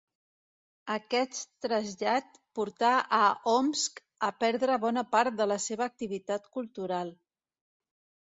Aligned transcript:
Aquest 0.93 1.35
trasllat 1.65 2.39
portà 2.59 2.93
a 3.17 3.19
Omsk 3.53 4.01
a 4.27 4.29
perdre 4.45 4.77
bona 4.87 5.03
part 5.13 5.37
de 5.41 5.47
la 5.53 5.57
seva 5.69 5.87
activitat 5.93 6.47
cultural. 6.57 7.13